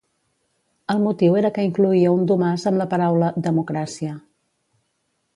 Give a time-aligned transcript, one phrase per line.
[0.93, 4.15] El motiu era que incloïa un domàs amb la paraula ‘democràcia’.